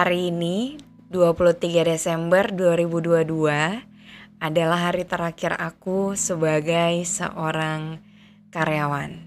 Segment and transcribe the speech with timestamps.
[0.00, 0.80] Hari ini,
[1.12, 3.20] 23 Desember 2022,
[4.40, 8.00] adalah hari terakhir aku sebagai seorang
[8.48, 9.20] karyawan.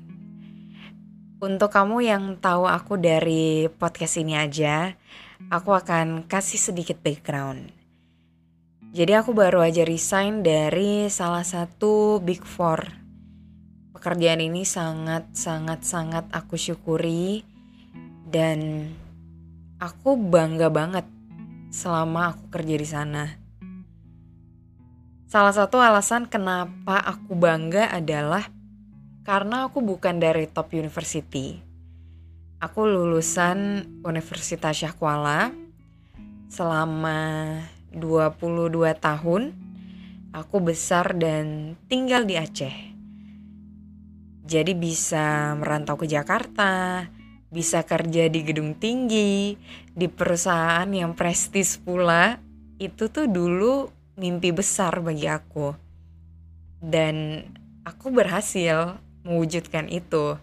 [1.38, 4.98] Untuk kamu yang tahu aku dari podcast ini aja,
[5.54, 7.70] aku akan kasih sedikit background.
[8.98, 12.82] Jadi aku baru aja resign dari salah satu Big Four.
[13.94, 17.46] Pekerjaan ini sangat sangat sangat aku syukuri
[18.26, 18.90] dan
[19.84, 21.04] aku bangga banget
[21.68, 23.26] selama aku kerja di sana.
[25.28, 28.48] Salah satu alasan kenapa aku bangga adalah
[29.28, 31.60] karena aku bukan dari top university.
[32.64, 35.52] Aku lulusan Universitas Syahkuala
[36.48, 37.60] selama
[37.92, 38.72] 22
[39.04, 39.52] tahun.
[40.32, 42.96] Aku besar dan tinggal di Aceh.
[44.48, 47.04] Jadi bisa merantau ke Jakarta,
[47.54, 49.54] bisa kerja di gedung tinggi,
[49.94, 52.42] di perusahaan yang prestis pula,
[52.82, 55.78] itu tuh dulu mimpi besar bagi aku.
[56.82, 57.46] Dan
[57.86, 60.36] aku berhasil mewujudkan itu.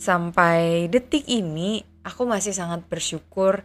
[0.00, 3.62] Sampai detik ini, aku masih sangat bersyukur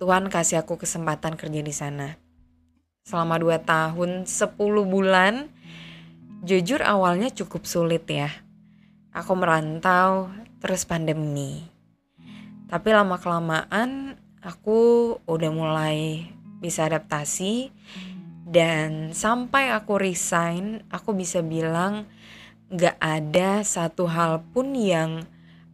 [0.00, 2.16] Tuhan kasih aku kesempatan kerja di sana.
[3.04, 4.56] Selama 2 tahun 10
[4.88, 5.52] bulan,
[6.40, 8.32] jujur awalnya cukup sulit ya.
[9.12, 11.64] Aku merantau terus pandemi.
[12.70, 16.28] Tapi lama-kelamaan aku udah mulai
[16.60, 17.72] bisa adaptasi
[18.50, 22.06] dan sampai aku resign, aku bisa bilang
[22.70, 25.26] gak ada satu hal pun yang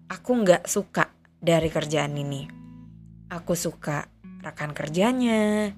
[0.08, 2.48] aku gak suka dari kerjaan ini.
[3.32, 4.08] Aku suka
[4.44, 5.74] rekan kerjanya,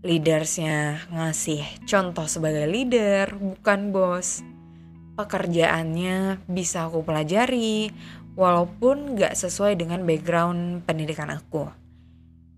[0.00, 4.40] leadersnya ngasih contoh sebagai leader, bukan bos.
[5.18, 7.92] Pekerjaannya bisa aku pelajari,
[8.40, 11.68] walaupun gak sesuai dengan background pendidikan aku.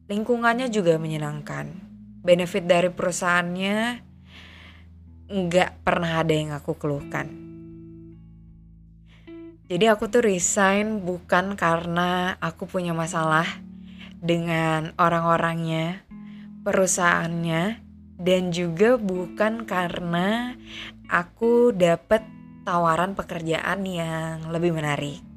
[0.07, 1.75] Lingkungannya juga menyenangkan.
[2.23, 3.79] Benefit dari perusahaannya
[5.33, 7.27] nggak pernah ada yang aku keluhkan.
[9.67, 13.49] Jadi aku tuh resign bukan karena aku punya masalah
[14.21, 16.05] dengan orang-orangnya,
[16.63, 17.81] perusahaannya,
[18.21, 20.55] dan juga bukan karena
[21.09, 22.21] aku dapet
[22.69, 25.32] tawaran pekerjaan yang lebih menarik.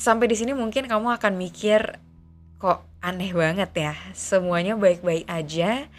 [0.00, 2.00] Sampai di sini mungkin kamu akan mikir
[2.56, 5.92] kok aneh banget ya, semuanya baik-baik aja,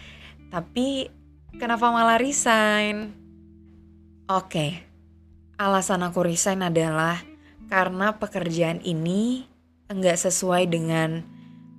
[0.50, 1.14] tapi
[1.62, 3.14] kenapa malah resign?
[4.26, 4.82] Oke,
[5.54, 7.22] alasan aku resign adalah
[7.70, 9.46] karena pekerjaan ini
[9.86, 11.22] enggak sesuai dengan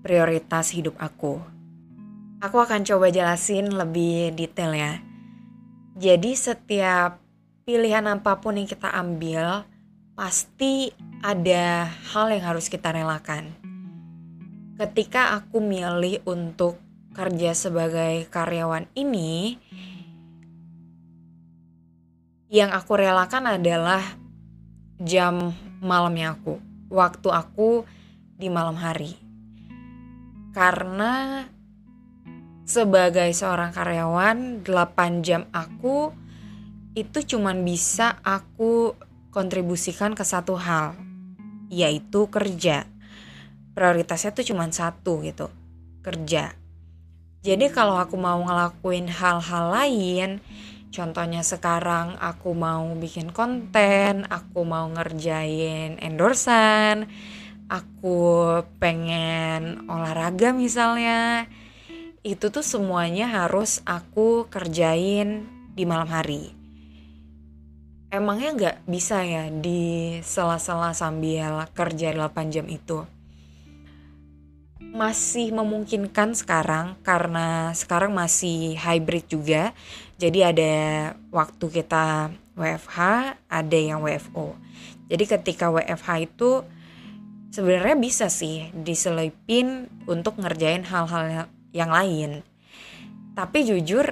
[0.06, 1.42] prioritas hidup aku.
[2.38, 5.02] Aku akan coba jelasin lebih detail ya.
[5.98, 7.18] Jadi setiap
[7.66, 9.66] pilihan apa pun yang kita ambil,
[10.12, 10.92] pasti
[11.24, 13.48] ada hal yang harus kita relakan.
[14.76, 16.76] Ketika aku milih untuk
[17.12, 19.56] kerja sebagai karyawan ini,
[22.52, 24.04] yang aku relakan adalah
[25.00, 26.60] jam malamnya aku,
[26.92, 27.88] waktu aku
[28.36, 29.16] di malam hari.
[30.52, 31.46] Karena
[32.68, 36.12] sebagai seorang karyawan 8 jam aku
[36.92, 38.92] itu cuman bisa aku
[39.32, 40.94] kontribusikan ke satu hal
[41.72, 42.84] yaitu kerja.
[43.72, 45.48] Prioritasnya tuh cuman satu gitu,
[46.04, 46.52] kerja.
[47.42, 50.30] Jadi kalau aku mau ngelakuin hal-hal lain,
[50.92, 57.08] contohnya sekarang aku mau bikin konten, aku mau ngerjain endorsan,
[57.72, 61.48] aku pengen olahraga misalnya,
[62.22, 66.61] itu tuh semuanya harus aku kerjain di malam hari.
[68.12, 73.08] Emangnya nggak bisa ya di sela-sela sambil kerja 8 jam itu?
[74.92, 79.72] Masih memungkinkan sekarang karena sekarang masih hybrid juga.
[80.20, 80.74] Jadi ada
[81.32, 82.98] waktu kita WFH,
[83.48, 84.60] ada yang WFO.
[85.08, 86.68] Jadi ketika WFH itu
[87.48, 92.44] sebenarnya bisa sih diselipin untuk ngerjain hal-hal yang lain.
[93.32, 94.04] Tapi jujur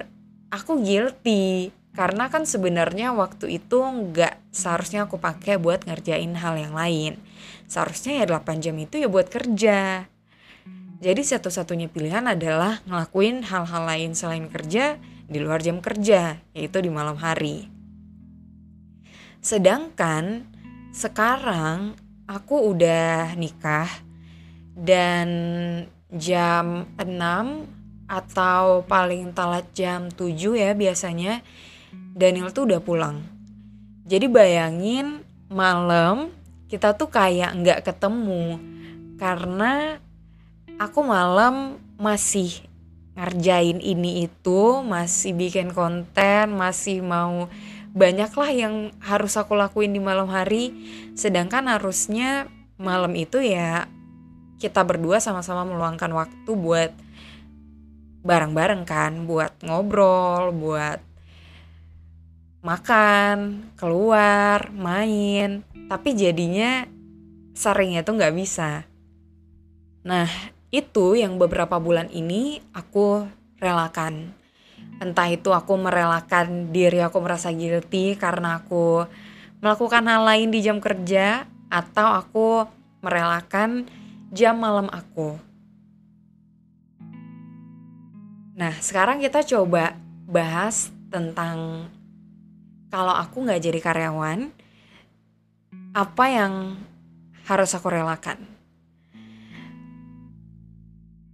[0.49, 1.69] aku guilty
[2.01, 7.21] karena kan sebenarnya waktu itu nggak seharusnya aku pakai buat ngerjain hal yang lain.
[7.69, 10.09] Seharusnya ya 8 jam itu ya buat kerja.
[11.05, 14.97] Jadi satu-satunya pilihan adalah ngelakuin hal-hal lain selain kerja
[15.29, 17.69] di luar jam kerja, yaitu di malam hari.
[19.45, 20.49] Sedangkan
[20.97, 23.93] sekarang aku udah nikah
[24.73, 25.29] dan
[26.17, 27.69] jam 6
[28.09, 31.45] atau paling telat jam 7 ya biasanya
[32.15, 33.23] Daniel tuh udah pulang.
[34.07, 36.35] Jadi bayangin malam
[36.71, 38.59] kita tuh kayak nggak ketemu
[39.19, 39.99] karena
[40.79, 42.65] aku malam masih
[43.19, 47.51] ngerjain ini itu, masih bikin konten, masih mau
[47.91, 50.73] banyak lah yang harus aku lakuin di malam hari.
[51.19, 52.49] Sedangkan harusnya
[52.81, 53.91] malam itu ya
[54.57, 56.93] kita berdua sama-sama meluangkan waktu buat
[58.25, 61.10] bareng-bareng kan, buat ngobrol, buat
[62.61, 65.65] makan, keluar, main.
[65.89, 66.85] Tapi jadinya
[67.57, 68.85] seringnya tuh nggak bisa.
[70.05, 70.29] Nah,
[70.73, 73.27] itu yang beberapa bulan ini aku
[73.61, 74.33] relakan.
[75.01, 79.05] Entah itu aku merelakan diri aku merasa guilty karena aku
[79.61, 82.49] melakukan hal lain di jam kerja atau aku
[83.05, 83.85] merelakan
[84.33, 85.37] jam malam aku.
[88.57, 89.97] Nah, sekarang kita coba
[90.29, 91.89] bahas tentang
[92.91, 94.51] kalau aku nggak jadi karyawan,
[95.95, 96.77] apa yang
[97.47, 98.43] harus aku relakan?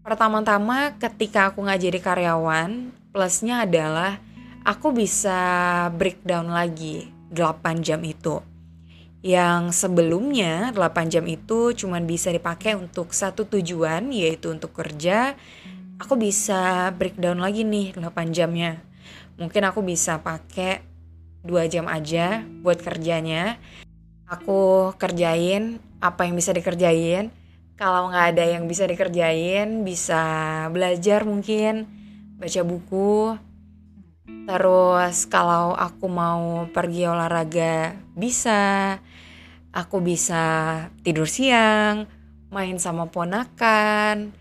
[0.05, 4.21] Pertama-tama ketika aku nggak jadi karyawan, plusnya adalah
[4.63, 5.41] aku bisa
[5.97, 8.39] breakdown lagi 8 jam itu
[9.27, 15.35] yang sebelumnya 8 jam itu cuma bisa dipakai untuk satu tujuan yaitu untuk kerja
[15.99, 18.79] aku bisa breakdown lagi nih 8 jamnya
[19.35, 20.96] mungkin aku bisa pakai
[21.47, 23.57] 2 jam aja buat kerjanya.
[24.27, 27.31] Aku kerjain apa yang bisa dikerjain.
[27.79, 30.25] Kalau nggak ada yang bisa dikerjain bisa
[30.75, 31.87] belajar mungkin
[32.37, 33.39] baca buku.
[34.47, 38.99] Terus kalau aku mau pergi olahraga bisa.
[39.77, 42.09] Aku bisa tidur siang,
[42.49, 44.33] main sama ponakan,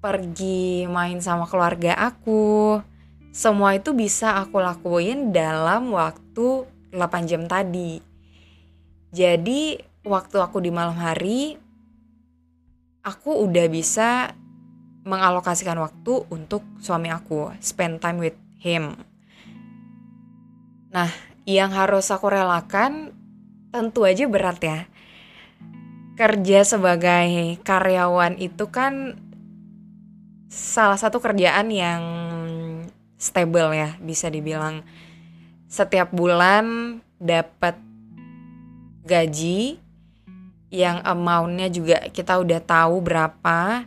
[0.00, 2.80] pergi main sama keluarga aku.
[3.34, 7.98] Semua itu bisa aku lakuin dalam waktu 8 jam tadi.
[9.10, 9.74] Jadi
[10.06, 11.58] waktu aku di malam hari
[13.02, 14.30] aku udah bisa
[15.02, 18.94] mengalokasikan waktu untuk suami aku, spend time with him.
[20.94, 21.10] Nah,
[21.42, 23.10] yang harus aku relakan
[23.74, 24.78] tentu aja berat ya.
[26.14, 29.18] Kerja sebagai karyawan itu kan
[30.46, 32.02] salah satu kerjaan yang
[33.16, 34.84] stable ya, bisa dibilang.
[35.68, 37.78] Setiap bulan dapat
[39.04, 39.78] gaji
[40.74, 43.86] yang amountnya juga kita udah tahu berapa.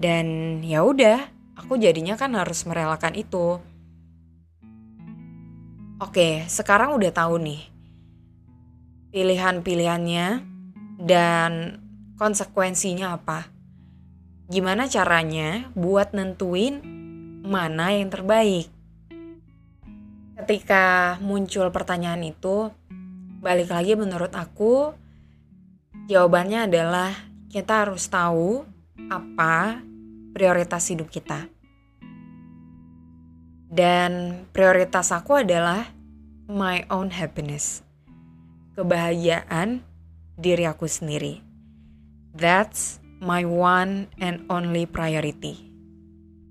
[0.00, 1.28] Dan ya udah
[1.60, 3.60] aku jadinya kan harus merelakan itu.
[6.00, 7.60] Oke sekarang udah tahu nih
[9.12, 10.26] pilihan-pilihannya
[11.04, 11.82] dan
[12.16, 13.52] konsekuensinya apa.
[14.48, 16.80] Gimana caranya buat nentuin
[17.44, 18.68] mana yang terbaik?
[20.40, 22.72] Ketika muncul pertanyaan itu,
[23.44, 24.96] balik lagi menurut aku,
[26.08, 27.12] jawabannya adalah
[27.52, 28.64] kita harus tahu
[29.12, 29.80] apa
[30.32, 31.48] prioritas hidup kita.
[33.70, 35.86] Dan prioritas aku adalah
[36.50, 37.86] my own happiness
[38.80, 39.84] kebahagiaan
[40.40, 41.44] diri aku sendiri.
[42.32, 45.69] That's my one and only priority.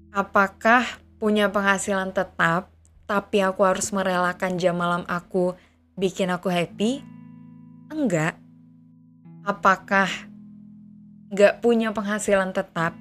[0.10, 0.82] Apakah
[1.22, 2.74] punya penghasilan tetap,
[3.06, 5.54] tapi aku harus merelakan jam malam aku
[6.02, 7.06] bikin aku happy?
[7.94, 8.34] Enggak.
[9.46, 10.10] Apakah
[11.30, 12.98] gak punya penghasilan tetap,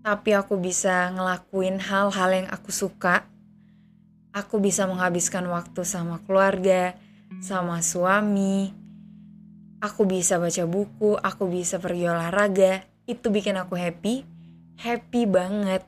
[0.00, 3.28] tapi aku bisa ngelakuin hal-hal yang aku suka?
[4.32, 6.96] Aku bisa menghabiskan waktu sama keluarga,
[7.44, 8.72] sama suami.
[9.84, 12.88] Aku bisa baca buku, aku bisa pergi olahraga.
[13.04, 14.33] Itu bikin aku happy.
[14.78, 15.82] Happy banget.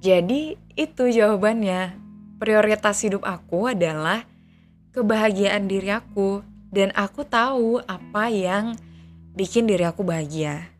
[0.00, 1.96] Jadi itu jawabannya.
[2.40, 4.24] Prioritas hidup aku adalah
[4.96, 6.40] kebahagiaan diri aku
[6.72, 8.80] dan aku tahu apa yang
[9.36, 10.72] bikin diri aku bahagia.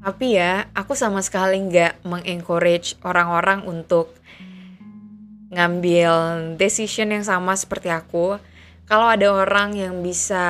[0.00, 4.16] Tapi ya, aku sama sekali nggak mengencourage orang-orang untuk
[5.52, 6.12] ngambil
[6.56, 8.40] decision yang sama seperti aku.
[8.88, 10.40] Kalau ada orang yang bisa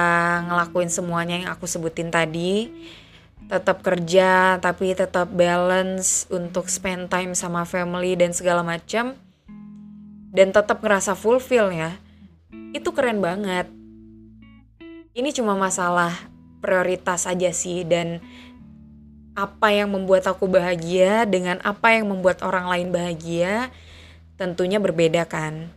[0.46, 2.70] ngelakuin semuanya yang aku sebutin tadi,
[3.48, 9.16] tetap kerja tapi tetap balance untuk spend time sama family dan segala macam
[10.28, 11.96] dan tetap ngerasa fulfill ya.
[12.76, 13.66] Itu keren banget.
[15.16, 16.12] Ini cuma masalah
[16.60, 18.20] prioritas aja sih dan
[19.32, 23.72] apa yang membuat aku bahagia dengan apa yang membuat orang lain bahagia
[24.36, 25.72] tentunya berbeda kan.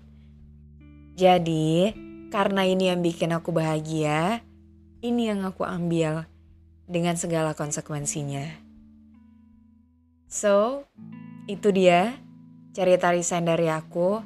[1.16, 1.94] Jadi,
[2.34, 4.42] karena ini yang bikin aku bahagia,
[5.06, 6.26] ini yang aku ambil
[6.92, 8.44] dengan segala konsekuensinya.
[10.28, 10.84] So,
[11.48, 12.20] itu dia
[12.76, 14.20] cerita resign dari aku.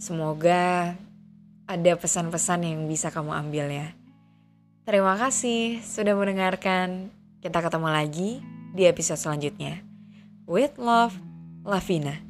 [0.00, 0.96] Semoga
[1.68, 3.88] ada pesan-pesan yang bisa kamu ambil ya.
[4.88, 7.12] Terima kasih sudah mendengarkan.
[7.44, 8.30] Kita ketemu lagi
[8.72, 9.80] di episode selanjutnya.
[10.48, 11.16] With love,
[11.64, 12.29] Lavina.